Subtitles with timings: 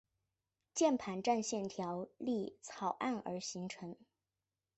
[0.73, 3.61] 键盘战线条例草案而成
[3.91, 3.97] 立。